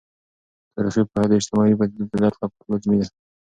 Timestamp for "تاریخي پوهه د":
0.73-1.33